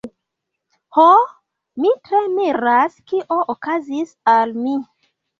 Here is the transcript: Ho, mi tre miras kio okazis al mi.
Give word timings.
Ho, 0.97 1.03
mi 1.83 1.91
tre 2.07 2.21
miras 2.37 2.95
kio 3.11 3.37
okazis 3.55 4.15
al 4.33 4.55
mi. 4.63 4.73